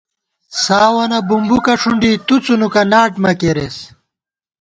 ساوَنہ 0.63 1.19
بوُومبُکہ 1.27 1.73
ݭنڈی، 1.81 2.11
تو 2.27 2.35
څُنوُکہ 2.43 2.83
ناٹ 2.91 3.11
مہ 3.23 3.31
کېرېس 3.39 3.77